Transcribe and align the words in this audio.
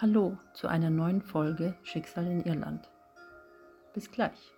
Hallo 0.00 0.38
zu 0.54 0.68
einer 0.68 0.90
neuen 0.90 1.22
Folge 1.22 1.76
Schicksal 1.82 2.24
in 2.28 2.44
Irland. 2.44 2.88
Bis 3.94 4.08
gleich. 4.12 4.52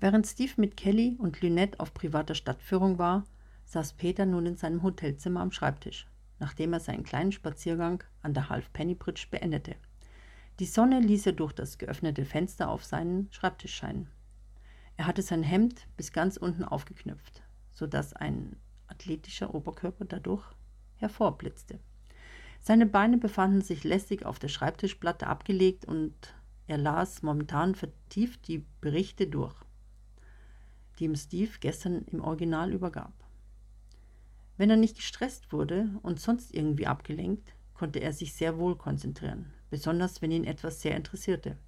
Während 0.00 0.26
Steve 0.26 0.54
mit 0.56 0.78
Kelly 0.78 1.18
und 1.18 1.42
Lynette 1.42 1.78
auf 1.78 1.92
privater 1.92 2.34
Stadtführung 2.34 2.96
war, 2.96 3.24
saß 3.66 3.92
Peter 3.92 4.24
nun 4.24 4.46
in 4.46 4.56
seinem 4.56 4.82
Hotelzimmer 4.82 5.40
am 5.40 5.52
Schreibtisch, 5.52 6.06
nachdem 6.38 6.72
er 6.72 6.80
seinen 6.80 7.04
kleinen 7.04 7.32
Spaziergang 7.32 8.02
an 8.22 8.32
der 8.32 8.48
Halfpenny 8.48 8.94
Bridge 8.94 9.26
beendete. 9.30 9.76
Die 10.58 10.64
Sonne 10.64 11.00
ließ 11.00 11.26
er 11.26 11.32
durch 11.34 11.52
das 11.52 11.76
geöffnete 11.76 12.24
Fenster 12.24 12.70
auf 12.70 12.82
seinen 12.82 13.30
Schreibtisch 13.30 13.74
scheinen. 13.74 14.08
Er 14.96 15.06
hatte 15.06 15.20
sein 15.20 15.42
Hemd 15.42 15.86
bis 15.98 16.14
ganz 16.14 16.38
unten 16.38 16.64
aufgeknüpft, 16.64 17.42
sodass 17.72 18.14
ein 18.14 18.56
athletischer 18.86 19.54
Oberkörper 19.54 20.06
dadurch 20.06 20.46
hervorblitzte. 20.94 21.78
Seine 22.64 22.86
Beine 22.86 23.18
befanden 23.18 23.60
sich 23.60 23.82
lässig 23.82 24.24
auf 24.24 24.38
der 24.38 24.46
Schreibtischplatte 24.46 25.26
abgelegt 25.26 25.84
und 25.84 26.14
er 26.68 26.78
las 26.78 27.22
momentan 27.22 27.74
vertieft 27.74 28.46
die 28.46 28.64
Berichte 28.80 29.26
durch, 29.26 29.56
die 30.98 31.04
ihm 31.06 31.16
Steve 31.16 31.50
gestern 31.58 32.02
im 32.12 32.22
Original 32.22 32.72
übergab. 32.72 33.12
Wenn 34.56 34.70
er 34.70 34.76
nicht 34.76 34.94
gestresst 34.94 35.52
wurde 35.52 35.88
und 36.02 36.20
sonst 36.20 36.54
irgendwie 36.54 36.86
abgelenkt, 36.86 37.52
konnte 37.74 37.98
er 37.98 38.12
sich 38.12 38.32
sehr 38.32 38.58
wohl 38.58 38.76
konzentrieren, 38.76 39.52
besonders 39.68 40.22
wenn 40.22 40.30
ihn 40.30 40.44
etwas 40.44 40.82
sehr 40.82 40.94
interessierte. 40.94 41.58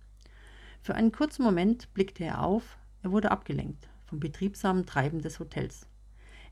Für 0.80 0.94
einen 0.94 1.10
kurzen 1.10 1.42
Moment 1.42 1.92
blickte 1.92 2.22
er 2.22 2.44
auf, 2.44 2.78
er 3.02 3.10
wurde 3.10 3.32
abgelenkt 3.32 3.88
vom 4.04 4.20
betriebsamen 4.20 4.86
Treiben 4.86 5.22
des 5.22 5.40
Hotels. 5.40 5.88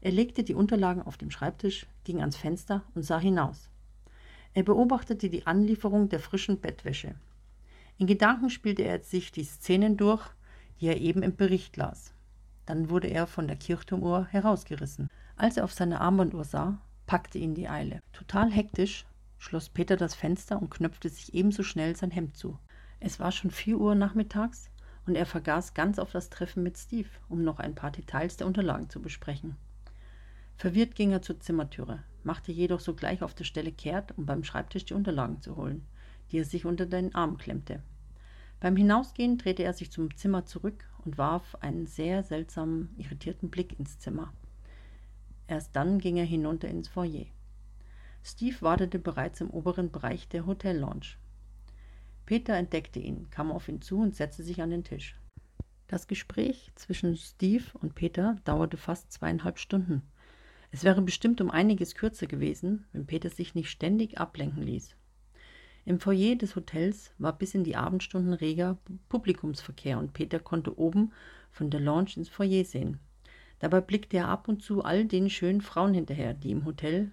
Er 0.01 0.11
legte 0.11 0.43
die 0.43 0.55
Unterlagen 0.55 1.03
auf 1.03 1.17
dem 1.17 1.31
Schreibtisch, 1.31 1.87
ging 2.03 2.19
ans 2.19 2.37
Fenster 2.37 2.83
und 2.97 3.05
sah 3.05 3.21
hinaus. 3.21 3.71
Er 4.55 4.63
beobachtete 4.63 5.31
die 5.31 5.47
Anlieferung 5.47 6.09
der 6.09 6.21
frischen 6.21 6.61
Bettwäsche. 6.61 7.15
In 7.99 8.07
Gedanken 8.07 8.51
spielte 8.51 8.83
er 8.83 9.03
sich 9.03 9.33
die 9.33 9.45
Szenen 9.45 9.97
durch, 9.97 10.27
die 10.81 10.87
er 10.87 11.01
eben 11.01 11.23
im 11.23 11.37
Bericht 11.37 11.77
las. 11.77 12.13
Dann 12.67 12.91
wurde 12.91 13.09
er 13.09 13.27
von 13.27 13.47
der 13.47 13.57
Kirchturmuhr 13.57 14.27
herausgerissen. 14.27 15.09
Als 15.37 15.57
er 15.57 15.65
auf 15.65 15.73
seine 15.73 16.01
Armbanduhr 16.01 16.45
sah, 16.45 16.79
packte 17.07 17.39
ihn 17.39 17.55
die 17.55 17.69
Eile. 17.69 18.01
Total 18.13 18.51
hektisch 18.51 19.07
schloss 19.43 19.69
Peter 19.69 19.97
das 19.97 20.15
Fenster 20.15 20.61
und 20.61 20.71
knöpfte 20.71 21.09
sich 21.09 21.35
ebenso 21.35 21.65
schnell 21.65 21.97
sein 21.97 22.13
Hemd 22.13 22.37
zu. 22.37 22.59
Es 23.01 23.19
war 23.19 23.33
schon 23.33 23.51
vier 23.51 23.79
Uhr 23.79 23.97
nachmittags 23.97 24.71
und 25.05 25.17
er 25.17 25.27
vergaß 25.27 25.75
ganz 25.75 25.99
auf 25.99 26.13
das 26.13 26.31
Treffen 26.31 26.63
mit 26.63 26.79
Steve, 26.79 27.09
um 27.29 27.43
noch 27.43 27.59
ein 27.59 27.75
paar 27.75 27.91
Details 27.91 28.37
der 28.37 28.47
Unterlagen 28.47 28.89
zu 28.89 29.03
besprechen. 29.03 29.57
Verwirrt 30.57 30.95
ging 30.95 31.11
er 31.11 31.23
zur 31.23 31.41
Zimmertüre, 31.41 32.05
machte 32.25 32.53
jedoch 32.53 32.81
sogleich 32.81 33.23
auf 33.23 33.35
der 33.35 33.45
Stelle 33.45 33.73
kehrt, 33.73 34.17
um 34.17 34.27
beim 34.27 34.45
Schreibtisch 34.45 34.85
die 34.85 34.95
Unterlagen 34.95 35.41
zu 35.41 35.57
holen, 35.57 35.87
die 36.31 36.39
er 36.39 36.45
sich 36.45 36.65
unter 36.65 36.87
den 36.87 37.15
Arm 37.15 37.39
klemmte. 37.39 37.83
Beim 38.61 38.77
Hinausgehen 38.77 39.39
drehte 39.39 39.65
er 39.65 39.73
sich 39.73 39.91
zum 39.91 40.17
Zimmer 40.17 40.47
zurück 40.47 40.89
und 41.05 41.19
warf 41.19 41.57
einen 41.57 41.87
sehr 41.87 42.23
seltsamen, 42.23 42.95
irritierten 42.97 43.51
Blick 43.51 43.79
ins 43.79 43.99
Zimmer. 43.99 44.33
Erst 45.49 45.75
dann 45.75 45.99
ging 45.99 46.17
er 46.17 46.25
hinunter 46.25 46.69
ins 46.69 46.89
Foyer. 46.89 47.27
Steve 48.23 48.57
wartete 48.61 48.99
bereits 49.01 49.41
im 49.41 49.51
oberen 49.51 49.91
Bereich 49.91 50.29
der 50.29 50.47
Hotellounge. 50.47 51.17
Peter 52.25 52.55
entdeckte 52.55 53.01
ihn, 53.01 53.29
kam 53.31 53.51
auf 53.51 53.69
ihn 53.69 53.83
zu 53.83 53.99
und 53.99 54.15
setzte 54.15 54.45
sich 54.45 54.63
an 54.63 54.71
den 54.71 54.85
Tisch. 54.85 55.19
Das 55.89 56.07
Gespräch 56.07 56.71
zwischen 56.77 57.17
Steve 57.17 57.65
und 57.75 57.95
Peter 57.95 58.37
dauerte 58.45 58.77
fast 58.77 59.13
zweieinhalb 59.13 59.59
Stunden. 59.59 60.03
Es 60.75 60.85
wäre 60.85 61.03
bestimmt 61.03 61.43
um 61.43 61.51
einiges 61.51 61.95
kürzer 61.95 62.27
gewesen, 62.27 62.87
wenn 62.93 63.07
Peter 63.07 63.29
sich 63.29 63.55
nicht 63.55 63.71
ständig 63.71 64.19
ablenken 64.19 64.63
ließ. 64.63 64.97
Im 65.85 66.01
Foyer 66.01 66.35
des 66.35 66.57
Hotels 66.57 67.13
war 67.19 67.37
bis 67.37 67.55
in 67.55 67.63
die 67.63 67.77
Abendstunden 67.77 68.33
reger 68.33 68.79
Publikumsverkehr 69.11 69.99
und 69.99 70.15
Peter 70.15 70.39
konnte 70.39 70.79
oben 70.79 71.13
von 71.51 71.69
der 71.69 71.81
Lounge 71.81 72.13
ins 72.17 72.31
Foyer 72.31 72.65
sehen. 72.65 73.01
Dabei 73.59 73.83
blickte 73.83 74.17
er 74.17 74.29
ab 74.29 74.49
und 74.49 74.63
zu 74.63 74.83
all 74.83 75.05
den 75.05 75.29
schönen 75.29 75.61
Frauen 75.61 75.93
hinterher, 75.93 76.33
die 76.33 76.53
im 76.53 76.65
Hotel 76.65 77.13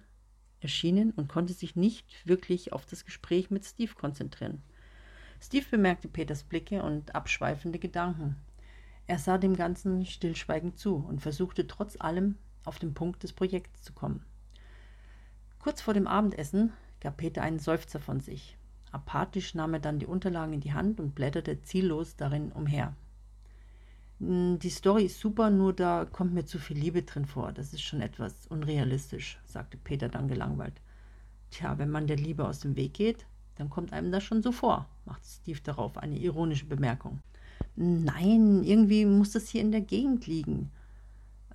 erschienen 0.60 1.10
und 1.10 1.28
konnte 1.28 1.52
sich 1.52 1.76
nicht 1.76 2.26
wirklich 2.26 2.72
auf 2.72 2.86
das 2.86 3.04
Gespräch 3.04 3.50
mit 3.50 3.66
Steve 3.66 3.94
konzentrieren. 3.94 4.62
Steve 5.38 5.66
bemerkte 5.70 6.08
Peters 6.08 6.44
Blicke 6.44 6.82
und 6.82 7.14
abschweifende 7.14 7.78
Gedanken. 7.78 8.36
Er 9.06 9.18
sah 9.18 9.36
dem 9.36 9.54
Ganzen 9.54 10.06
stillschweigend 10.06 10.78
zu 10.78 10.94
und 10.96 11.20
versuchte 11.20 11.66
trotz 11.66 12.00
allem 12.00 12.36
auf 12.64 12.78
den 12.78 12.94
Punkt 12.94 13.22
des 13.22 13.32
Projekts 13.32 13.82
zu 13.82 13.92
kommen. 13.92 14.24
Kurz 15.58 15.80
vor 15.82 15.94
dem 15.94 16.06
Abendessen 16.06 16.72
gab 17.00 17.18
Peter 17.18 17.42
einen 17.42 17.58
Seufzer 17.58 18.00
von 18.00 18.20
sich. 18.20 18.56
Apathisch 18.92 19.54
nahm 19.54 19.74
er 19.74 19.80
dann 19.80 19.98
die 19.98 20.06
Unterlagen 20.06 20.54
in 20.54 20.60
die 20.60 20.72
Hand 20.72 21.00
und 21.00 21.14
blätterte 21.14 21.62
ziellos 21.62 22.16
darin 22.16 22.50
umher. 22.52 22.94
Hm, 24.18 24.58
die 24.58 24.70
Story 24.70 25.04
ist 25.04 25.20
super, 25.20 25.50
nur 25.50 25.72
da 25.72 26.04
kommt 26.04 26.34
mir 26.34 26.44
zu 26.44 26.58
viel 26.58 26.78
Liebe 26.78 27.02
drin 27.02 27.24
vor. 27.24 27.52
Das 27.52 27.72
ist 27.72 27.82
schon 27.82 28.00
etwas 28.00 28.46
unrealistisch, 28.48 29.38
sagte 29.44 29.76
Peter 29.76 30.08
dann 30.08 30.28
gelangweilt. 30.28 30.80
Tja, 31.50 31.78
wenn 31.78 31.90
man 31.90 32.06
der 32.06 32.16
Liebe 32.16 32.46
aus 32.46 32.60
dem 32.60 32.76
Weg 32.76 32.94
geht, 32.94 33.26
dann 33.56 33.70
kommt 33.70 33.92
einem 33.92 34.12
das 34.12 34.24
schon 34.24 34.42
so 34.42 34.52
vor, 34.52 34.86
machte 35.04 35.26
Steve 35.26 35.60
darauf 35.62 35.98
eine 35.98 36.16
ironische 36.16 36.66
Bemerkung. 36.66 37.20
Nein, 37.76 38.62
irgendwie 38.64 39.04
muss 39.04 39.32
das 39.32 39.48
hier 39.48 39.60
in 39.60 39.72
der 39.72 39.80
Gegend 39.80 40.26
liegen. 40.26 40.70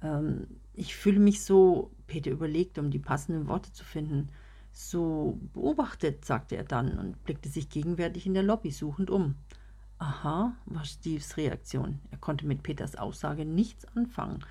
Ähm, 0.01 0.47
ich 0.75 0.95
fühle 0.95 1.19
mich 1.19 1.43
so, 1.43 1.91
Peter 2.07 2.31
überlegte, 2.31 2.81
um 2.81 2.91
die 2.91 2.99
passenden 2.99 3.47
Worte 3.47 3.71
zu 3.71 3.83
finden, 3.83 4.29
so 4.71 5.39
beobachtet, 5.53 6.25
sagte 6.25 6.57
er 6.57 6.65
dann 6.65 6.97
und 6.99 7.23
blickte 7.23 7.49
sich 7.49 7.69
gegenwärtig 7.69 8.25
in 8.25 8.33
der 8.33 8.43
Lobby 8.43 8.71
suchend 8.71 9.09
um. 9.09 9.35
Aha, 9.97 10.53
war 10.65 10.83
Steves 10.83 11.37
Reaktion. 11.37 11.99
Er 12.11 12.17
konnte 12.17 12.45
mit 12.45 12.63
Peters 12.63 12.97
Aussage 12.97 13.45
nichts 13.45 13.85
anfangen 13.95 14.43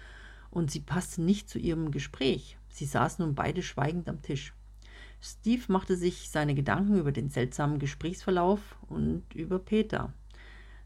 und 0.51 0.71
sie 0.71 0.81
passte 0.81 1.21
nicht 1.21 1.51
zu 1.51 1.59
ihrem 1.59 1.91
Gespräch. 1.91 2.57
Sie 2.71 2.87
saßen 2.87 3.25
nun 3.25 3.35
beide 3.35 3.63
schweigend 3.63 4.09
am 4.09 4.23
Tisch. 4.23 4.55
Steve 5.21 5.65
machte 5.69 5.97
sich 5.97 6.31
seine 6.31 6.55
Gedanken 6.55 6.99
über 6.99 7.13
den 7.13 7.29
seltsamen 7.29 7.79
Gesprächsverlauf 7.79 8.77
und 8.89 9.23
über 9.35 9.59
Peter. 9.59 10.13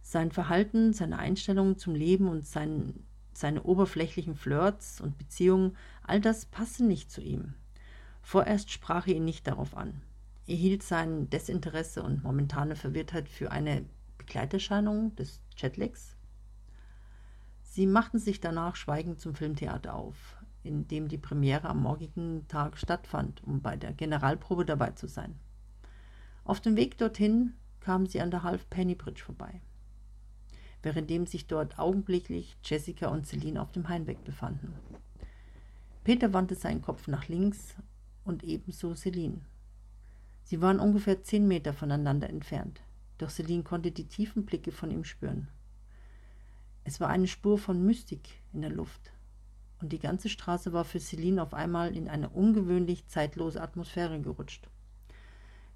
Sein 0.03 0.33
Verhalten, 0.33 0.93
seine 0.93 1.19
Einstellung 1.19 1.79
zum 1.79 1.95
Leben 1.95 2.29
und 2.29 2.47
sein 2.47 2.95
seine 3.39 3.63
oberflächlichen 3.63 4.35
Flirts 4.35 5.01
und 5.01 5.19
Beziehungen, 5.19 5.77
all 6.03 6.21
das 6.21 6.47
passe 6.47 6.85
nicht 6.85 7.11
zu 7.11 7.21
ihm. 7.21 7.55
Vorerst 8.23 8.71
sprach 8.71 9.07
er 9.07 9.15
ihn 9.15 9.25
nicht 9.25 9.47
darauf 9.47 9.77
an. 9.77 10.03
Er 10.47 10.57
hielt 10.57 10.83
sein 10.83 11.31
Desinteresse 11.31 12.03
und 12.03 12.25
momentane 12.25 12.77
Verwirrtheit 12.77 13.29
für 13.29 13.51
eine 13.51 13.85
Begleiterscheinung 14.17 15.15
des 15.17 15.41
Jetlags. 15.57 16.17
Sie 17.63 17.87
machten 17.87 18.19
sich 18.19 18.41
danach 18.41 18.77
schweigend 18.77 19.21
zum 19.21 19.35
Filmtheater 19.35 19.95
auf, 19.95 20.37
in 20.63 20.89
dem 20.89 21.09
die 21.09 21.19
Premiere 21.19 21.69
am 21.69 21.83
morgigen 21.83 22.47
Tag 22.49 22.79
stattfand, 22.79 23.45
um 23.45 23.61
bei 23.61 23.77
der 23.77 23.93
Generalprobe 23.93 24.65
dabei 24.65 24.91
zu 24.93 25.07
sein. 25.07 25.39
Auf 26.45 26.61
dem 26.61 26.77
Weg 26.77 26.99
dorthin 26.99 27.55
kamen 27.81 28.07
sie 28.07 28.21
an 28.21 28.31
der 28.31 28.43
Half-Penny 28.43 28.95
Bridge 28.95 29.23
vorbei 29.23 29.61
währenddem 30.83 31.27
sich 31.27 31.47
dort 31.47 31.79
augenblicklich 31.79 32.57
Jessica 32.65 33.09
und 33.09 33.27
Celine 33.27 33.61
auf 33.61 33.73
dem 33.73 33.89
Heimweg 33.89 34.25
befanden. 34.25 34.73
Peter 36.05 36.33
wandte 36.33 36.55
seinen 36.55 36.83
Kopf 36.83 37.09
nach 37.09 37.29
links 37.29 37.75
und 38.25 38.45
ebenso 38.45 38.95
Celine. 38.95 39.41
Sie 40.45 40.63
waren 40.63 40.81
ungefähr 40.81 41.23
zehn 41.23 41.47
Meter 41.47 41.73
voneinander 41.73 42.31
entfernt, 42.31 42.81
doch 43.19 43.31
Celine 43.31 43.63
konnte 43.63 43.91
die 43.91 44.09
tiefen 44.09 44.47
Blicke 44.47 44.73
von 44.73 44.91
ihm 44.91 45.05
spüren. 45.05 45.49
Es 46.85 47.01
war 47.01 47.09
eine 47.09 47.27
Spur 47.27 47.59
von 47.59 47.85
Mystik 47.85 48.41
in 48.55 48.63
der 48.63 48.71
Luft, 48.71 49.13
und 49.81 49.93
die 49.93 49.99
ganze 49.99 50.29
Straße 50.29 50.73
war 50.73 50.85
für 50.85 51.01
Celine 51.01 51.43
auf 51.43 51.55
einmal 51.55 51.95
in 51.95 52.09
eine 52.09 52.31
ungewöhnlich 52.31 53.07
zeitlose 53.07 53.61
Atmosphäre 53.61 54.21
gerutscht. 54.21 54.69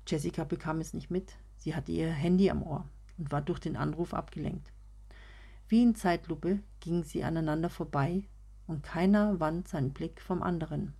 Jessica 0.07 0.45
bekam 0.45 0.81
es 0.81 0.95
nicht 0.95 1.11
mit, 1.11 1.37
sie 1.57 1.75
hatte 1.75 1.93
ihr 1.93 2.11
Handy 2.11 2.51
am 2.51 2.63
Ohr 2.63 2.89
und 3.19 3.31
war 3.31 3.43
durch 3.43 3.61
den 3.61 3.77
Anruf 3.77 4.15
abgelenkt. 4.15 4.73
Wie 5.73 5.83
in 5.83 5.95
Zeitlupe 5.95 6.59
gingen 6.81 7.03
sie 7.03 7.25
aneinander 7.25 7.71
vorbei 7.71 8.29
und 8.67 8.83
keiner 8.83 9.41
wand 9.41 9.69
seinen 9.69 9.95
Blick 9.95 10.21
vom 10.21 10.43
anderen. 10.43 10.93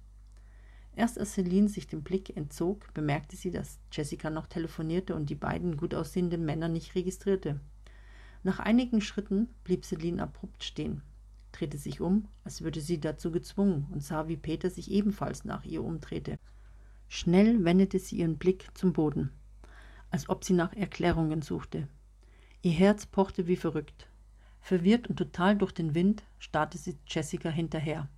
Erst 0.97 1.19
als 1.19 1.35
Celine 1.35 1.69
sich 1.69 1.89
dem 1.89 2.03
Blick 2.03 2.35
entzog, 2.39 2.95
bemerkte 2.95 3.37
sie, 3.37 3.51
dass 3.51 3.81
Jessica 3.93 4.31
noch 4.31 4.47
telefonierte 4.47 5.15
und 5.15 5.29
die 5.29 5.35
beiden 5.35 5.77
gut 5.77 5.95
aussehenden 5.95 6.47
Männer 6.47 6.69
nicht 6.69 6.95
registrierte. 6.95 7.61
Nach 8.45 8.61
einigen 8.61 9.03
Schritten 9.03 9.51
blieb 9.63 9.85
Celine 9.85 10.23
abrupt 10.23 10.65
stehen, 10.65 11.03
drehte 11.53 11.77
sich 11.77 12.01
um, 12.01 12.27
als 12.43 12.63
würde 12.63 12.81
sie 12.81 12.99
dazu 12.99 13.31
gezwungen, 13.31 13.89
und 13.93 14.03
sah, 14.03 14.27
wie 14.27 14.39
Peter 14.39 14.71
sich 14.71 14.91
ebenfalls 14.91 15.45
nach 15.45 15.67
ihr 15.67 15.85
umdrehte. 15.85 16.39
Schnell 17.09 17.63
wendete 17.63 17.99
sie 17.99 18.21
ihren 18.21 18.39
Blick 18.39 18.69
zum 18.73 18.95
Boden, 18.95 19.33
als 20.09 20.31
ob 20.31 20.45
sie 20.45 20.55
nach 20.55 20.73
Erklärungen 20.73 21.43
suchte. 21.43 21.89
Ihr 22.63 22.73
Herz 22.73 23.05
pochte 23.05 23.47
wie 23.49 23.57
verrückt. 23.57 24.09
Verwirrt 24.63 25.09
und 25.09 25.17
total 25.17 25.57
durch 25.57 25.73
den 25.73 25.97
Wind 25.97 26.23
starrte 26.39 26.79
sie 26.79 26.97
Jessica 27.09 27.49
hinterher. 27.49 28.09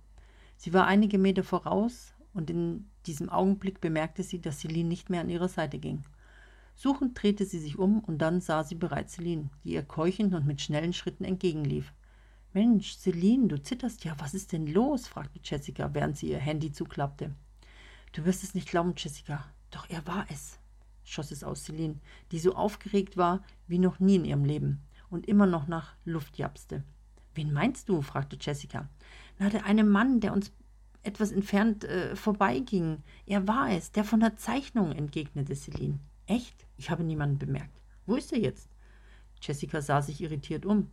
Sie 0.57 0.73
war 0.73 0.85
einige 0.85 1.17
Meter 1.17 1.43
voraus 1.43 2.13
und 2.35 2.51
in 2.51 2.87
diesem 3.07 3.29
Augenblick 3.29 3.81
bemerkte 3.81 4.21
sie, 4.21 4.39
dass 4.39 4.59
Celine 4.59 4.87
nicht 4.87 5.09
mehr 5.09 5.21
an 5.21 5.29
ihrer 5.31 5.47
Seite 5.47 5.79
ging. 5.79 6.03
Suchend 6.75 7.19
drehte 7.19 7.45
sie 7.45 7.57
sich 7.57 7.79
um 7.79 7.99
und 7.99 8.19
dann 8.19 8.41
sah 8.41 8.63
sie 8.63 8.75
bereits 8.75 9.13
Celine, 9.13 9.49
die 9.63 9.71
ihr 9.71 9.81
keuchend 9.81 10.35
und 10.35 10.45
mit 10.45 10.61
schnellen 10.61 10.93
Schritten 10.93 11.23
entgegenlief. 11.23 11.93
Mensch, 12.53 12.95
Celine, 12.95 13.47
du 13.47 13.61
zitterst 13.61 14.03
ja, 14.05 14.15
was 14.19 14.35
ist 14.35 14.51
denn 14.51 14.67
los? 14.67 15.07
fragte 15.07 15.39
Jessica, 15.43 15.93
während 15.93 16.15
sie 16.15 16.29
ihr 16.29 16.37
Handy 16.37 16.71
zuklappte. 16.71 17.33
Du 18.13 18.23
wirst 18.23 18.43
es 18.43 18.53
nicht 18.53 18.69
glauben, 18.69 18.93
Jessica. 18.95 19.43
Doch 19.71 19.89
er 19.89 20.05
war 20.05 20.27
es, 20.29 20.59
schoss 21.03 21.31
es 21.31 21.43
aus 21.43 21.63
Celine, 21.63 21.99
die 22.31 22.39
so 22.39 22.53
aufgeregt 22.53 23.17
war 23.17 23.41
wie 23.67 23.79
noch 23.79 23.99
nie 23.99 24.15
in 24.15 24.25
ihrem 24.25 24.45
Leben 24.45 24.84
und 25.09 25.27
immer 25.27 25.45
noch 25.45 25.67
nach 25.67 25.95
Luft 26.05 26.37
japste. 26.37 26.83
Wen 27.33 27.51
meinst 27.51 27.89
du? 27.89 28.01
fragte 28.01 28.37
Jessica. 28.39 28.89
Na, 29.39 29.49
der 29.49 29.65
eine 29.65 29.83
Mann, 29.83 30.19
der 30.19 30.33
uns 30.33 30.51
etwas 31.03 31.31
entfernt 31.31 31.83
äh, 31.83 32.15
vorbeiging. 32.15 33.03
Er 33.25 33.47
war 33.47 33.71
es, 33.71 33.91
der 33.91 34.03
von 34.03 34.19
der 34.19 34.37
Zeichnung, 34.37 34.91
entgegnete 34.91 35.55
Celine. 35.55 35.99
Echt? 36.25 36.65
Ich 36.77 36.89
habe 36.89 37.03
niemanden 37.03 37.37
bemerkt. 37.37 37.81
Wo 38.05 38.15
ist 38.15 38.33
er 38.33 38.39
jetzt? 38.39 38.69
Jessica 39.41 39.81
sah 39.81 40.01
sich 40.01 40.21
irritiert 40.21 40.65
um. 40.65 40.89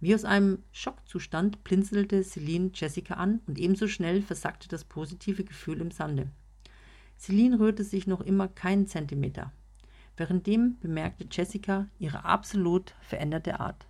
Wie 0.00 0.14
aus 0.14 0.24
einem 0.24 0.62
Schockzustand 0.72 1.64
blinzelte 1.64 2.22
Celine 2.22 2.70
Jessica 2.74 3.14
an 3.14 3.40
und 3.46 3.58
ebenso 3.58 3.88
schnell 3.88 4.20
versackte 4.20 4.68
das 4.68 4.84
positive 4.84 5.44
Gefühl 5.44 5.80
im 5.80 5.90
Sande. 5.90 6.30
Celine 7.18 7.58
rührte 7.58 7.84
sich 7.84 8.06
noch 8.06 8.20
immer 8.20 8.48
keinen 8.48 8.86
Zentimeter. 8.86 9.52
Währenddem 10.16 10.78
bemerkte 10.80 11.26
Jessica 11.30 11.86
ihre 11.98 12.24
absolut 12.24 12.94
veränderte 13.00 13.60
Art. 13.60 13.86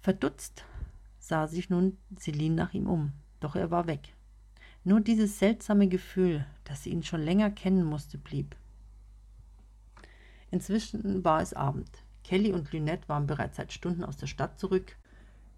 Verdutzt 0.00 0.64
sah 1.18 1.46
sich 1.48 1.70
nun 1.70 1.96
Celine 2.18 2.54
nach 2.54 2.74
ihm 2.74 2.86
um, 2.86 3.12
doch 3.40 3.56
er 3.56 3.70
war 3.70 3.86
weg. 3.86 4.14
Nur 4.84 5.00
dieses 5.00 5.38
seltsame 5.38 5.88
Gefühl, 5.88 6.46
dass 6.64 6.84
sie 6.84 6.90
ihn 6.90 7.02
schon 7.02 7.22
länger 7.22 7.50
kennen 7.50 7.84
musste, 7.84 8.18
blieb. 8.18 8.54
Inzwischen 10.52 11.24
war 11.24 11.42
es 11.42 11.54
Abend. 11.54 11.90
Kelly 12.22 12.52
und 12.52 12.72
Lynette 12.72 13.08
waren 13.08 13.26
bereits 13.26 13.56
seit 13.56 13.72
Stunden 13.72 14.04
aus 14.04 14.16
der 14.16 14.28
Stadt 14.28 14.60
zurück. 14.60 14.96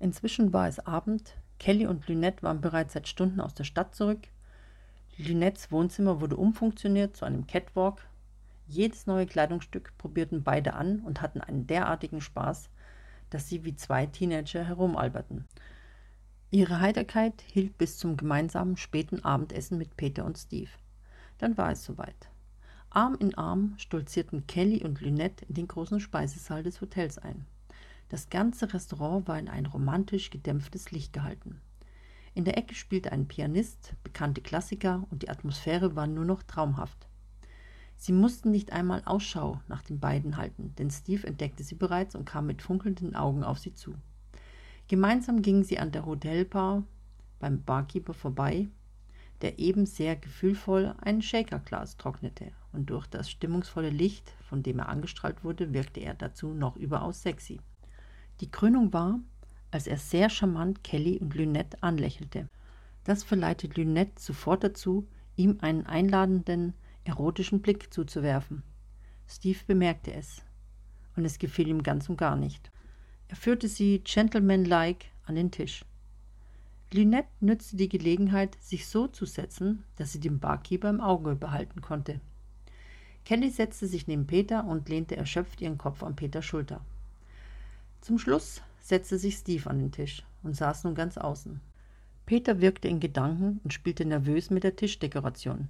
Inzwischen 0.01 0.53
war 0.53 0.67
es 0.67 0.79
Abend. 0.81 1.35
Kelly 1.59 1.87
und 1.87 2.09
Lynette 2.09 2.43
waren 2.43 2.61
bereits 2.61 2.95
seit 2.95 3.07
Stunden 3.07 3.41
aus 3.41 3.55
der 3.55 3.65
Stadt 3.65 3.95
zurück. 3.95 4.29
Lynettes 5.19 5.71
Wohnzimmer 5.71 6.21
wurde 6.21 6.37
umfunktioniert 6.37 7.17
zu 7.17 7.25
einem 7.25 7.47
Catwalk. 7.47 8.08
Jedes 8.71 9.07
neue 9.07 9.25
Kleidungsstück 9.25 9.97
probierten 9.97 10.43
beide 10.43 10.75
an 10.75 11.01
und 11.01 11.23
hatten 11.23 11.41
einen 11.41 11.67
derartigen 11.67 12.21
Spaß, 12.21 12.69
dass 13.31 13.49
sie 13.49 13.65
wie 13.65 13.75
zwei 13.75 14.05
Teenager 14.05 14.63
herumalberten. 14.63 15.47
Ihre 16.51 16.81
Heiterkeit 16.81 17.43
hielt 17.51 17.79
bis 17.79 17.97
zum 17.97 18.19
gemeinsamen 18.19 18.77
späten 18.77 19.25
Abendessen 19.25 19.79
mit 19.79 19.97
Peter 19.97 20.27
und 20.27 20.37
Steve. 20.37 20.71
Dann 21.39 21.57
war 21.57 21.73
es 21.73 21.85
soweit. 21.85 22.31
Arm 22.91 23.17
in 23.19 23.35
Arm 23.37 23.75
stolzierten 23.79 24.47
Kelly 24.47 24.85
und 24.85 25.01
Lynette 25.01 25.47
in 25.47 25.55
den 25.55 25.69
großen 25.69 26.01
Speisesaal 26.01 26.63
des 26.63 26.83
Hotels 26.83 27.17
ein. 27.17 27.47
Das 28.11 28.29
ganze 28.29 28.73
Restaurant 28.73 29.29
war 29.29 29.39
in 29.39 29.49
ein 29.49 29.67
romantisch 29.67 30.29
gedämpftes 30.29 30.91
Licht 30.91 31.15
gehalten. 31.15 31.61
In 32.35 32.45
der 32.45 32.59
Ecke 32.59 32.75
spielte 32.75 33.13
ein 33.13 33.29
Pianist, 33.29 33.95
bekannte 34.05 34.43
Klassiker 34.43 35.07
und 35.11 35.23
die 35.23 35.31
Atmosphäre 35.31 35.97
war 35.97 36.07
nur 36.07 36.27
noch 36.27 36.43
traumhaft. 36.43 37.08
Sie 38.01 38.13
mussten 38.13 38.53
nicht 38.53 38.73
einmal 38.73 39.03
Ausschau 39.07 39.61
nach 39.67 39.83
den 39.83 39.99
beiden 39.99 40.37
halten, 40.37 40.73
denn 40.79 40.89
Steve 40.89 41.27
entdeckte 41.27 41.65
sie 41.65 41.75
bereits 41.75 42.15
und 42.15 42.25
kam 42.25 42.47
mit 42.47 42.63
funkelnden 42.63 43.17
Augen 43.17 43.43
auf 43.43 43.59
sie 43.59 43.75
zu. 43.75 43.93
Gemeinsam 44.87 45.43
gingen 45.43 45.65
sie 45.65 45.81
an 45.81 45.91
der 45.91 46.07
Hotelbar 46.07 46.85
beim 47.41 47.65
Barkeeper 47.65 48.15
vorbei, 48.15 48.69
der 49.43 49.59
eben 49.59 49.85
sehr 49.85 50.15
gefühlvoll 50.15 50.95
ein 51.01 51.23
Shakerglas 51.23 51.97
trocknete, 51.97 52.53
und 52.73 52.89
durch 52.89 53.09
das 53.09 53.29
stimmungsvolle 53.31 53.91
Licht, 53.91 54.33
von 54.49 54.63
dem 54.63 54.79
er 54.79 54.89
angestrahlt 54.89 55.43
wurde, 55.43 55.73
wirkte 55.73 55.99
er 55.99 56.15
dazu 56.15 56.55
noch 56.55 56.77
überaus 56.77 57.23
sexy. 57.23 57.61
Die 58.41 58.51
Krönung 58.51 58.93
war, 58.93 59.19
als 59.73 59.89
er 59.89 59.99
sehr 59.99 60.31
charmant 60.31 60.85
Kelly 60.85 61.19
und 61.19 61.35
Lynette 61.35 61.83
anlächelte. 61.83 62.49
Das 63.03 63.25
verleitet 63.25 63.77
Lynette 63.77 64.23
sofort 64.23 64.63
dazu, 64.63 65.09
ihm 65.35 65.59
einen 65.61 65.85
einladenden, 65.87 66.75
erotischen 67.09 67.61
Blick 67.61 67.93
zuzuwerfen. 67.93 68.63
Steve 69.27 69.59
bemerkte 69.67 70.13
es, 70.13 70.43
und 71.17 71.25
es 71.25 71.39
gefiel 71.39 71.69
ihm 71.69 71.83
ganz 71.83 72.09
und 72.09 72.17
gar 72.17 72.37
nicht. 72.37 72.71
Er 73.29 73.37
führte 73.37 73.69
sie 73.69 74.03
gentlemanlike 74.05 75.07
an 75.27 75.35
den 75.35 75.51
Tisch. 75.51 75.85
Lynette 76.93 77.29
nützte 77.41 77.77
die 77.77 77.89
Gelegenheit, 77.89 78.57
sich 78.61 78.87
so 78.87 79.09
zu 79.09 79.27
setzen, 79.27 79.85
dass 79.97 80.13
sie 80.13 80.21
den 80.21 80.39
Barkeeper 80.39 80.89
im 80.89 81.01
Auge 81.01 81.35
behalten 81.35 81.83
konnte. 81.83 82.21
Kelly 83.25 83.51
setzte 83.51 83.87
sich 83.87 84.07
neben 84.07 84.27
Peter 84.27 84.65
und 84.65 84.89
lehnte 84.89 85.17
erschöpft 85.17 85.61
ihren 85.61 85.77
Kopf 85.77 86.03
an 86.03 86.17
Peters 86.17 86.47
Schulter. 86.47 86.81
Zum 88.01 88.19
Schluss 88.19 88.63
setzte 88.81 89.19
sich 89.19 89.37
Steve 89.37 89.69
an 89.69 89.79
den 89.79 89.93
Tisch 89.93 90.23
und 90.43 90.57
saß 90.57 90.85
nun 90.85 90.95
ganz 90.95 91.19
außen. 91.19 91.61
Peter 92.25 92.61
wirkte 92.61 92.89
in 92.89 93.01
Gedanken 93.01 93.61
und 93.65 93.75
spielte 93.75 94.07
nervös 94.07 94.49
mit 94.49 94.65
der 94.65 94.77
Tischdekoration, 94.77 95.69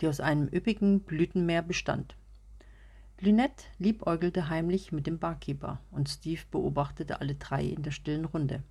die 0.00 0.08
aus 0.08 0.20
einem 0.20 0.48
üppigen 0.48 1.00
Blütenmeer 1.00 1.62
bestand. 1.62 2.16
Lynette 3.20 3.64
liebäugelte 3.78 4.48
heimlich 4.48 4.92
mit 4.92 5.06
dem 5.06 5.18
Barkeeper 5.18 5.80
und 5.90 6.08
Steve 6.08 6.40
beobachtete 6.50 7.20
alle 7.20 7.34
drei 7.34 7.64
in 7.64 7.82
der 7.82 7.90
stillen 7.90 8.24
Runde. 8.24 8.62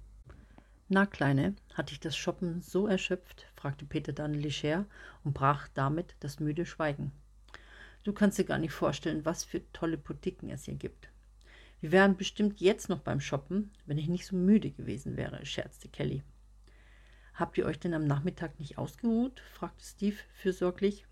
Na, 0.88 1.06
Kleine, 1.06 1.56
hat 1.76 1.92
dich 1.92 2.00
das 2.00 2.18
Shoppen 2.18 2.62
so 2.62 2.88
erschöpft? 2.88 3.46
fragte 3.56 3.86
Peter 3.86 4.12
dann 4.12 4.34
leger 4.34 4.86
und 5.24 5.36
brach 5.36 5.68
damit 5.76 6.16
das 6.20 6.40
müde 6.40 6.66
Schweigen. 6.66 7.12
Du 8.04 8.12
kannst 8.12 8.40
dir 8.40 8.46
gar 8.46 8.58
nicht 8.58 8.72
vorstellen, 8.72 9.24
was 9.24 9.44
für 9.44 9.62
tolle 9.72 9.98
Boutiquen 9.98 10.50
es 10.50 10.66
hier 10.66 10.74
gibt. 10.74 11.10
Wir 11.80 11.92
wären 11.92 12.18
bestimmt 12.18 12.60
jetzt 12.60 12.90
noch 12.90 13.02
beim 13.02 13.22
Shoppen, 13.22 13.72
wenn 13.86 14.00
ich 14.00 14.08
nicht 14.08 14.26
so 14.26 14.36
müde 14.36 14.72
gewesen 14.72 15.16
wäre, 15.16 15.46
scherzte 15.46 15.90
Kelly. 15.90 16.24
Habt 17.36 17.58
ihr 17.58 17.66
euch 17.66 17.80
denn 17.80 17.94
am 17.94 18.06
Nachmittag 18.06 18.60
nicht 18.60 18.80
ausgeruht? 18.80 19.42
fragte 19.54 19.86
Steve 19.86 20.18
fürsorglich. 20.34 21.06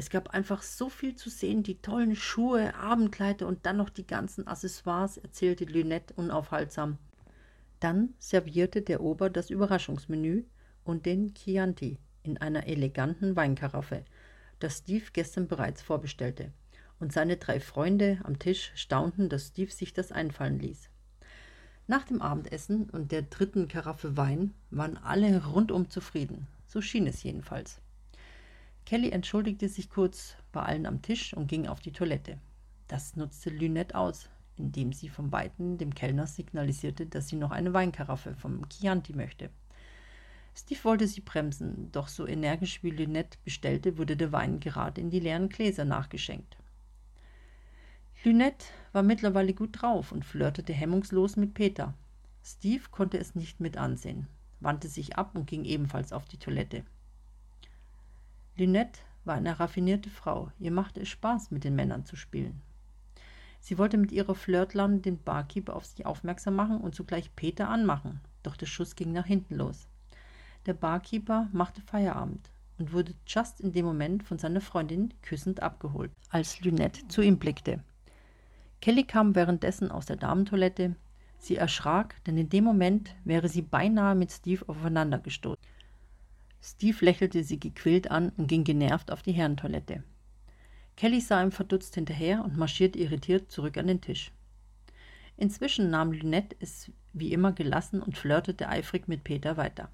Es 0.00 0.08
gab 0.08 0.30
einfach 0.30 0.62
so 0.62 0.88
viel 0.88 1.14
zu 1.14 1.28
sehen, 1.28 1.62
die 1.62 1.82
tollen 1.82 2.16
Schuhe, 2.16 2.74
Abendkleider 2.74 3.46
und 3.46 3.66
dann 3.66 3.76
noch 3.76 3.90
die 3.90 4.06
ganzen 4.06 4.46
Accessoires, 4.46 5.18
erzählte 5.18 5.66
Lynette 5.66 6.14
unaufhaltsam. 6.14 6.96
Dann 7.80 8.14
servierte 8.18 8.80
der 8.80 9.02
Ober 9.02 9.28
das 9.28 9.50
Überraschungsmenü 9.50 10.44
und 10.84 11.04
den 11.04 11.34
Chianti 11.34 11.98
in 12.22 12.38
einer 12.38 12.66
eleganten 12.66 13.36
Weinkaraffe, 13.36 14.06
das 14.58 14.78
Steve 14.78 15.04
gestern 15.12 15.48
bereits 15.48 15.82
vorbestellte. 15.82 16.50
Und 16.98 17.12
seine 17.12 17.36
drei 17.36 17.60
Freunde 17.60 18.20
am 18.24 18.38
Tisch 18.38 18.72
staunten, 18.76 19.28
dass 19.28 19.48
Steve 19.48 19.70
sich 19.70 19.92
das 19.92 20.12
einfallen 20.12 20.58
ließ. 20.58 20.88
Nach 21.88 22.04
dem 22.04 22.22
Abendessen 22.22 22.88
und 22.88 23.12
der 23.12 23.20
dritten 23.20 23.68
Karaffe 23.68 24.16
Wein 24.16 24.54
waren 24.70 24.96
alle 24.96 25.44
rundum 25.44 25.90
zufrieden. 25.90 26.46
So 26.66 26.80
schien 26.80 27.06
es 27.06 27.22
jedenfalls. 27.22 27.82
Kelly 28.90 29.10
entschuldigte 29.10 29.68
sich 29.68 29.88
kurz 29.88 30.34
bei 30.50 30.64
allen 30.64 30.84
am 30.84 31.00
Tisch 31.00 31.32
und 31.32 31.46
ging 31.46 31.68
auf 31.68 31.78
die 31.78 31.92
Toilette. 31.92 32.38
Das 32.88 33.14
nutzte 33.14 33.48
Lynette 33.48 33.94
aus, 33.94 34.28
indem 34.56 34.92
sie 34.92 35.08
von 35.08 35.30
Weitem 35.30 35.78
dem 35.78 35.94
Kellner 35.94 36.26
signalisierte, 36.26 37.06
dass 37.06 37.28
sie 37.28 37.36
noch 37.36 37.52
eine 37.52 37.72
Weinkaraffe 37.72 38.34
vom 38.34 38.68
Chianti 38.68 39.12
möchte. 39.12 39.50
Steve 40.56 40.82
wollte 40.82 41.06
sie 41.06 41.20
bremsen, 41.20 41.92
doch 41.92 42.08
so 42.08 42.26
energisch 42.26 42.82
wie 42.82 42.90
Lynette 42.90 43.38
bestellte, 43.44 43.96
wurde 43.96 44.16
der 44.16 44.32
Wein 44.32 44.58
gerade 44.58 45.00
in 45.00 45.10
die 45.10 45.20
leeren 45.20 45.50
Gläser 45.50 45.84
nachgeschenkt. 45.84 46.56
Lynette 48.24 48.66
war 48.90 49.04
mittlerweile 49.04 49.54
gut 49.54 49.80
drauf 49.80 50.10
und 50.10 50.24
flirtete 50.24 50.72
hemmungslos 50.72 51.36
mit 51.36 51.54
Peter. 51.54 51.94
Steve 52.42 52.82
konnte 52.90 53.18
es 53.18 53.36
nicht 53.36 53.60
mit 53.60 53.76
ansehen, 53.76 54.26
wandte 54.58 54.88
sich 54.88 55.14
ab 55.14 55.36
und 55.36 55.46
ging 55.46 55.64
ebenfalls 55.64 56.12
auf 56.12 56.24
die 56.24 56.38
Toilette. 56.38 56.82
Lynette 58.56 59.00
war 59.24 59.36
eine 59.36 59.60
raffinierte 59.60 60.10
Frau. 60.10 60.50
Ihr 60.58 60.70
machte 60.70 61.00
es 61.00 61.08
Spaß, 61.08 61.50
mit 61.50 61.64
den 61.64 61.74
Männern 61.74 62.04
zu 62.04 62.16
spielen. 62.16 62.60
Sie 63.60 63.78
wollte 63.78 63.98
mit 63.98 64.12
ihrer 64.12 64.34
Flirtlaune 64.34 65.00
den 65.00 65.22
Barkeeper 65.22 65.76
auf 65.76 65.84
sich 65.84 66.06
aufmerksam 66.06 66.56
machen 66.56 66.78
und 66.80 66.94
zugleich 66.94 67.34
Peter 67.36 67.68
anmachen. 67.68 68.20
Doch 68.42 68.56
der 68.56 68.66
Schuss 68.66 68.96
ging 68.96 69.12
nach 69.12 69.26
hinten 69.26 69.56
los. 69.56 69.86
Der 70.66 70.74
Barkeeper 70.74 71.48
machte 71.52 71.82
Feierabend 71.82 72.50
und 72.78 72.92
wurde 72.92 73.14
just 73.26 73.60
in 73.60 73.72
dem 73.72 73.84
Moment 73.84 74.22
von 74.22 74.38
seiner 74.38 74.60
Freundin 74.60 75.12
küssend 75.22 75.62
abgeholt, 75.62 76.10
als 76.30 76.60
Lynette 76.60 77.06
zu 77.08 77.20
ihm 77.20 77.38
blickte. 77.38 77.82
Kelly 78.80 79.04
kam 79.04 79.34
währenddessen 79.34 79.90
aus 79.90 80.06
der 80.06 80.16
Damentoilette. 80.16 80.96
Sie 81.38 81.56
erschrak, 81.56 82.22
denn 82.24 82.38
in 82.38 82.48
dem 82.48 82.64
Moment 82.64 83.14
wäre 83.24 83.48
sie 83.48 83.62
beinahe 83.62 84.14
mit 84.14 84.32
Steve 84.32 84.64
aufeinander 84.66 85.18
gestoßen. 85.18 85.62
Steve 86.62 87.04
lächelte 87.04 87.42
sie 87.42 87.58
gequält 87.58 88.10
an 88.10 88.30
und 88.36 88.46
ging 88.46 88.64
genervt 88.64 89.10
auf 89.10 89.22
die 89.22 89.32
Herrentoilette. 89.32 90.02
Kelly 90.96 91.20
sah 91.20 91.42
ihm 91.42 91.52
verdutzt 91.52 91.94
hinterher 91.94 92.44
und 92.44 92.56
marschierte 92.56 92.98
irritiert 92.98 93.50
zurück 93.50 93.78
an 93.78 93.86
den 93.86 94.00
Tisch. 94.00 94.32
Inzwischen 95.36 95.88
nahm 95.88 96.12
Lynette 96.12 96.56
es 96.60 96.92
wie 97.14 97.32
immer 97.32 97.52
gelassen 97.52 98.02
und 98.02 98.18
flirtete 98.18 98.68
eifrig 98.68 99.08
mit 99.08 99.24
Peter 99.24 99.56
weiter. 99.56 99.88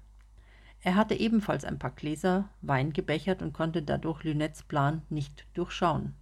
Er 0.81 0.95
hatte 0.95 1.15
ebenfalls 1.15 1.63
ein 1.63 1.79
paar 1.79 1.91
Gläser 1.91 2.49
Wein 2.61 2.91
gebechert 2.91 3.41
und 3.41 3.53
konnte 3.53 3.81
dadurch 3.81 4.23
Lynettes 4.23 4.63
Plan 4.63 5.01
nicht 5.09 5.47
durchschauen. 5.53 6.13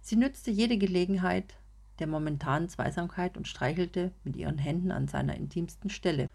Sie 0.00 0.16
nützte 0.16 0.50
jede 0.50 0.78
Gelegenheit 0.78 1.56
der 1.98 2.06
momentanen 2.06 2.68
Zweisamkeit 2.68 3.36
und 3.36 3.48
streichelte 3.48 4.12
mit 4.22 4.36
ihren 4.36 4.58
Händen 4.58 4.90
an 4.90 5.08
seiner 5.08 5.34
intimsten 5.34 5.90
Stelle. 5.90 6.28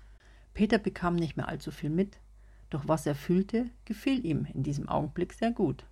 Peter 0.54 0.78
bekam 0.78 1.16
nicht 1.16 1.38
mehr 1.38 1.48
allzu 1.48 1.72
viel 1.72 1.90
mit, 1.90 2.18
doch 2.70 2.88
was 2.88 3.06
er 3.06 3.16
fühlte, 3.16 3.70
gefiel 3.86 4.26
ihm 4.26 4.46
in 4.54 4.64
diesem 4.64 4.90
Augenblick 4.90 5.34
sehr 5.34 5.52
gut. 5.52 5.86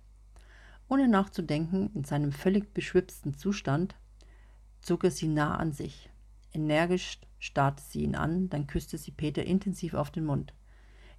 Ohne 0.88 1.08
nachzudenken, 1.08 1.90
in 1.94 2.04
seinem 2.04 2.32
völlig 2.32 2.72
beschwipsten 2.72 3.34
Zustand, 3.34 3.94
zog 4.80 5.04
er 5.04 5.10
sie 5.10 5.28
nah 5.28 5.56
an 5.56 5.72
sich. 5.72 6.10
Energisch 6.52 7.18
starrte 7.38 7.82
sie 7.82 8.02
ihn 8.02 8.14
an, 8.14 8.48
dann 8.48 8.66
küsste 8.66 8.96
sie 8.96 9.10
Peter 9.10 9.44
intensiv 9.44 9.94
auf 9.94 10.10
den 10.10 10.24
Mund. 10.24 10.54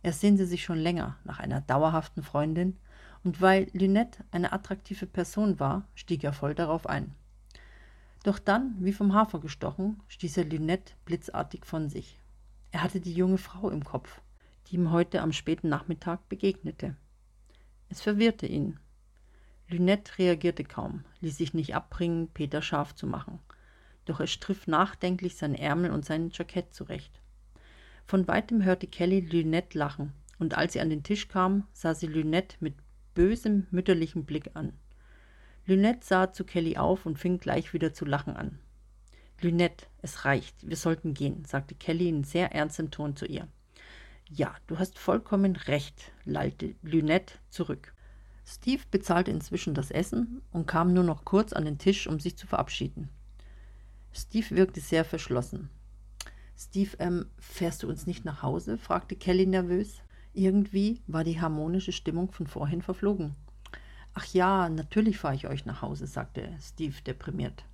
Er 0.01 0.13
sehnte 0.13 0.45
sich 0.45 0.63
schon 0.63 0.79
länger 0.79 1.17
nach 1.23 1.39
einer 1.39 1.61
dauerhaften 1.61 2.23
Freundin, 2.23 2.77
und 3.23 3.41
weil 3.41 3.67
Lynette 3.73 4.23
eine 4.31 4.53
attraktive 4.53 5.05
Person 5.05 5.59
war, 5.59 5.85
stieg 5.93 6.23
er 6.23 6.31
voll 6.31 6.55
darauf 6.55 6.87
ein. 6.87 7.13
Doch 8.23 8.39
dann, 8.39 8.75
wie 8.79 8.93
vom 8.93 9.13
Hafer 9.13 9.39
gestochen, 9.39 10.01
stieß 10.07 10.37
er 10.37 10.45
Lynette 10.45 10.93
blitzartig 11.05 11.65
von 11.65 11.89
sich. 11.89 12.19
Er 12.71 12.83
hatte 12.83 13.01
die 13.01 13.13
junge 13.13 13.37
Frau 13.37 13.69
im 13.69 13.83
Kopf, 13.83 14.21
die 14.69 14.75
ihm 14.75 14.91
heute 14.91 15.21
am 15.21 15.31
späten 15.31 15.69
Nachmittag 15.69 16.29
begegnete. 16.29 16.95
Es 17.89 18.01
verwirrte 18.01 18.45
ihn. 18.45 18.79
Lynette 19.67 20.17
reagierte 20.17 20.63
kaum, 20.63 21.03
ließ 21.21 21.37
sich 21.37 21.53
nicht 21.53 21.75
abbringen, 21.75 22.29
Peter 22.33 22.61
scharf 22.61 22.95
zu 22.95 23.07
machen. 23.07 23.39
Doch 24.05 24.19
er 24.19 24.27
striff 24.27 24.67
nachdenklich 24.67 25.37
sein 25.37 25.55
Ärmel 25.55 25.91
und 25.91 26.05
sein 26.05 26.29
Jackett 26.31 26.73
zurecht. 26.73 27.21
Von 28.05 28.27
weitem 28.27 28.63
hörte 28.63 28.87
Kelly 28.87 29.19
Lynette 29.19 29.77
lachen, 29.77 30.13
und 30.39 30.57
als 30.57 30.73
sie 30.73 30.81
an 30.81 30.89
den 30.89 31.03
Tisch 31.03 31.27
kam, 31.27 31.67
sah 31.73 31.93
sie 31.93 32.07
Lynette 32.07 32.57
mit 32.59 32.75
bösem, 33.13 33.67
mütterlichem 33.71 34.25
Blick 34.25 34.51
an. 34.55 34.73
Lynette 35.65 36.05
sah 36.05 36.31
zu 36.31 36.45
Kelly 36.45 36.77
auf 36.77 37.05
und 37.05 37.19
fing 37.19 37.37
gleich 37.39 37.73
wieder 37.73 37.93
zu 37.93 38.05
lachen 38.05 38.35
an. 38.35 38.59
Lynette, 39.41 39.85
es 40.01 40.25
reicht, 40.25 40.67
wir 40.67 40.75
sollten 40.75 41.13
gehen, 41.13 41.45
sagte 41.45 41.75
Kelly 41.75 42.09
in 42.09 42.23
sehr 42.23 42.53
ernstem 42.53 42.89
Ton 42.91 43.15
zu 43.15 43.25
ihr. 43.25 43.47
Ja, 44.31 44.55
du 44.67 44.77
hast 44.77 44.99
vollkommen 44.99 45.55
recht, 45.55 46.11
lallte 46.23 46.75
Lynette 46.83 47.33
zurück. 47.49 47.95
Steve 48.45 48.83
bezahlte 48.91 49.31
inzwischen 49.31 49.73
das 49.73 49.89
Essen 49.89 50.43
und 50.51 50.67
kam 50.67 50.93
nur 50.93 51.03
noch 51.03 51.25
kurz 51.25 51.51
an 51.51 51.65
den 51.65 51.79
Tisch, 51.79 52.05
um 52.05 52.19
sich 52.19 52.37
zu 52.37 52.45
verabschieden. 52.45 53.09
Steve 54.11 54.51
wirkte 54.51 54.81
sehr 54.81 55.03
verschlossen. 55.03 55.69
Steve, 56.55 56.95
ähm, 56.99 57.25
fährst 57.39 57.81
du 57.81 57.89
uns 57.89 58.05
nicht 58.05 58.23
nach 58.23 58.43
Hause? 58.43 58.77
fragte 58.77 59.15
Kelly 59.15 59.47
nervös. 59.47 60.01
Irgendwie 60.33 61.01
war 61.07 61.23
die 61.23 61.41
harmonische 61.41 61.91
Stimmung 61.91 62.31
von 62.31 62.45
vorhin 62.45 62.83
verflogen. 62.83 63.35
Ach 64.13 64.25
ja, 64.27 64.69
natürlich 64.69 65.17
fahre 65.17 65.35
ich 65.35 65.47
euch 65.47 65.65
nach 65.65 65.81
Hause, 65.81 66.05
sagte 66.05 66.55
Steve 66.61 67.01
deprimiert. 67.01 67.65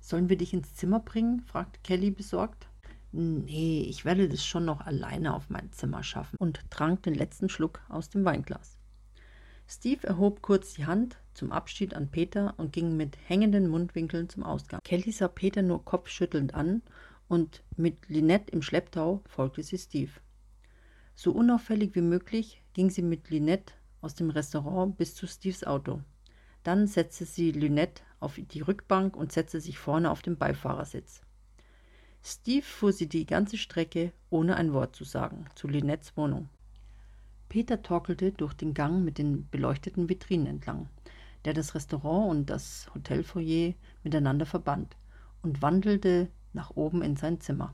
Sollen 0.00 0.28
wir 0.28 0.38
dich 0.38 0.54
ins 0.54 0.74
Zimmer 0.74 1.00
bringen? 1.00 1.40
fragte 1.40 1.78
Kelly 1.84 2.10
besorgt. 2.10 2.68
Nee, 3.18 3.86
ich 3.88 4.04
werde 4.04 4.28
das 4.28 4.44
schon 4.44 4.66
noch 4.66 4.82
alleine 4.82 5.32
auf 5.32 5.48
mein 5.48 5.72
Zimmer 5.72 6.02
schaffen 6.02 6.36
und 6.38 6.70
trank 6.70 7.02
den 7.02 7.14
letzten 7.14 7.48
Schluck 7.48 7.80
aus 7.88 8.10
dem 8.10 8.26
Weinglas. 8.26 8.76
Steve 9.66 10.06
erhob 10.06 10.42
kurz 10.42 10.74
die 10.74 10.84
Hand 10.84 11.16
zum 11.32 11.50
Abschied 11.50 11.94
an 11.94 12.10
Peter 12.10 12.52
und 12.58 12.74
ging 12.74 12.94
mit 12.94 13.16
hängenden 13.26 13.68
Mundwinkeln 13.68 14.28
zum 14.28 14.42
Ausgang. 14.42 14.80
Kelly 14.84 15.12
sah 15.12 15.28
Peter 15.28 15.62
nur 15.62 15.82
kopfschüttelnd 15.82 16.52
an 16.52 16.82
und 17.26 17.62
mit 17.74 18.06
Lynette 18.10 18.52
im 18.52 18.60
Schlepptau 18.60 19.22
folgte 19.26 19.62
sie 19.62 19.78
Steve. 19.78 20.12
So 21.14 21.32
unauffällig 21.32 21.94
wie 21.94 22.02
möglich 22.02 22.62
ging 22.74 22.90
sie 22.90 23.00
mit 23.00 23.30
Lynette 23.30 23.72
aus 24.02 24.14
dem 24.14 24.28
Restaurant 24.28 24.98
bis 24.98 25.14
zu 25.14 25.26
Steves 25.26 25.64
Auto. 25.64 26.02
Dann 26.64 26.86
setzte 26.86 27.24
sie 27.24 27.50
Lynette 27.50 28.02
auf 28.20 28.38
die 28.38 28.60
Rückbank 28.60 29.16
und 29.16 29.32
setzte 29.32 29.62
sich 29.62 29.78
vorne 29.78 30.10
auf 30.10 30.20
den 30.20 30.36
Beifahrersitz. 30.36 31.22
Steve 32.28 32.66
fuhr 32.66 32.92
sie 32.92 33.08
die 33.08 33.24
ganze 33.24 33.56
Strecke, 33.56 34.12
ohne 34.30 34.56
ein 34.56 34.72
Wort 34.72 34.96
zu 34.96 35.04
sagen, 35.04 35.46
zu 35.54 35.68
Lynettes 35.68 36.16
Wohnung. 36.16 36.48
Peter 37.48 37.82
torkelte 37.82 38.32
durch 38.32 38.52
den 38.52 38.74
Gang 38.74 39.04
mit 39.04 39.18
den 39.18 39.48
beleuchteten 39.48 40.08
Vitrinen 40.08 40.48
entlang, 40.48 40.88
der 41.44 41.54
das 41.54 41.76
Restaurant 41.76 42.28
und 42.28 42.50
das 42.50 42.90
Hotelfoyer 42.92 43.74
miteinander 44.02 44.44
verband, 44.44 44.96
und 45.42 45.62
wandelte 45.62 46.28
nach 46.52 46.70
oben 46.70 47.00
in 47.00 47.14
sein 47.14 47.40
Zimmer. 47.40 47.72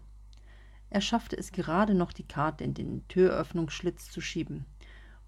Er 0.90 1.00
schaffte 1.00 1.38
es 1.38 1.52
gerade 1.52 1.94
noch, 1.94 2.12
die 2.12 2.28
Karte 2.28 2.62
in 2.62 2.75
den 2.75 3.09
Türöffnungsschlitz 3.09 4.11
zu 4.11 4.21
schieben, 4.21 4.66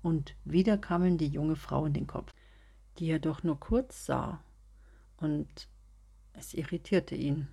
und 0.03 0.37
wieder 0.45 0.77
kam 0.77 1.03
ihm 1.03 1.17
die 1.17 1.29
junge 1.29 1.57
Frau 1.57 1.87
in 1.87 1.95
den 1.95 2.07
Kopf, 2.07 2.31
die 2.99 3.07
er 3.07 3.21
doch 3.21 3.43
nur 3.43 3.59
kurz 3.59 4.05
sah, 4.05 4.45
und 5.17 5.71
es 6.35 6.53
irritierte 6.53 7.15
ihn. 7.15 7.49